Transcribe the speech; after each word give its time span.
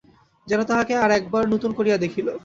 যেন 0.47 0.61
তাহাকে 0.63 0.93
আর-একবার 0.95 1.43
নূতন 1.49 1.71
করিয়া 1.73 1.97
দেখিল। 1.97 2.27